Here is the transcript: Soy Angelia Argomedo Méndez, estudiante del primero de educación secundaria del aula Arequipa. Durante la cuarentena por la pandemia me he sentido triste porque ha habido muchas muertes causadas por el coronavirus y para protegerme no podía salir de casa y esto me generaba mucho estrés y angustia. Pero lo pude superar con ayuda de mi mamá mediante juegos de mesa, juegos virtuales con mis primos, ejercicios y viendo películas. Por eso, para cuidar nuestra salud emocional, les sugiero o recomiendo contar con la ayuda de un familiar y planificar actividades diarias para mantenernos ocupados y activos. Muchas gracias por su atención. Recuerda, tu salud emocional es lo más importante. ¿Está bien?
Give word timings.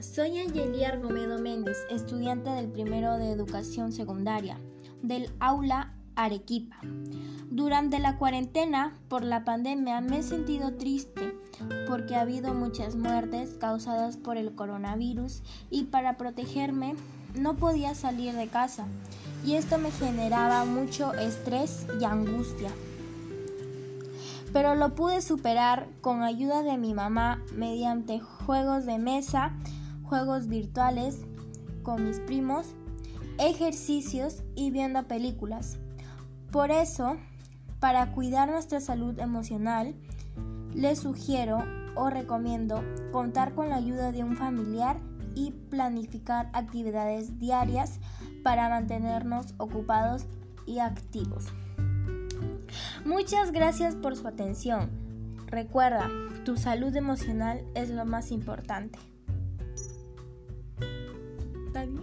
Soy 0.00 0.38
Angelia 0.38 0.90
Argomedo 0.90 1.40
Méndez, 1.40 1.76
estudiante 1.90 2.48
del 2.50 2.68
primero 2.68 3.18
de 3.18 3.32
educación 3.32 3.90
secundaria 3.90 4.56
del 5.02 5.32
aula 5.40 5.94
Arequipa. 6.14 6.76
Durante 7.50 7.98
la 7.98 8.18
cuarentena 8.18 8.96
por 9.08 9.24
la 9.24 9.44
pandemia 9.44 10.00
me 10.00 10.18
he 10.18 10.22
sentido 10.22 10.74
triste 10.74 11.36
porque 11.88 12.14
ha 12.14 12.20
habido 12.20 12.54
muchas 12.54 12.94
muertes 12.94 13.54
causadas 13.54 14.16
por 14.16 14.36
el 14.36 14.54
coronavirus 14.54 15.42
y 15.70 15.84
para 15.84 16.16
protegerme 16.16 16.94
no 17.34 17.56
podía 17.56 17.96
salir 17.96 18.34
de 18.34 18.46
casa 18.46 18.86
y 19.44 19.54
esto 19.54 19.78
me 19.78 19.90
generaba 19.90 20.64
mucho 20.64 21.14
estrés 21.14 21.86
y 22.00 22.04
angustia. 22.04 22.70
Pero 24.52 24.74
lo 24.74 24.94
pude 24.94 25.20
superar 25.20 25.88
con 26.00 26.22
ayuda 26.22 26.62
de 26.62 26.78
mi 26.78 26.94
mamá 26.94 27.42
mediante 27.54 28.20
juegos 28.20 28.86
de 28.86 28.98
mesa, 28.98 29.52
juegos 30.04 30.48
virtuales 30.48 31.20
con 31.82 32.04
mis 32.04 32.20
primos, 32.20 32.74
ejercicios 33.38 34.42
y 34.54 34.70
viendo 34.70 35.06
películas. 35.06 35.78
Por 36.50 36.70
eso, 36.70 37.16
para 37.78 38.12
cuidar 38.12 38.50
nuestra 38.50 38.80
salud 38.80 39.18
emocional, 39.18 39.94
les 40.74 41.00
sugiero 41.00 41.58
o 41.94 42.10
recomiendo 42.10 42.82
contar 43.12 43.54
con 43.54 43.68
la 43.68 43.76
ayuda 43.76 44.12
de 44.12 44.24
un 44.24 44.36
familiar 44.36 44.98
y 45.34 45.50
planificar 45.50 46.50
actividades 46.52 47.38
diarias 47.38 48.00
para 48.42 48.68
mantenernos 48.68 49.54
ocupados 49.58 50.26
y 50.66 50.78
activos. 50.78 51.46
Muchas 53.04 53.52
gracias 53.52 53.94
por 53.94 54.16
su 54.16 54.26
atención. 54.28 54.90
Recuerda, 55.46 56.10
tu 56.44 56.56
salud 56.56 56.94
emocional 56.94 57.64
es 57.74 57.90
lo 57.90 58.04
más 58.04 58.30
importante. 58.30 58.98
¿Está 61.66 61.84
bien? 61.84 62.02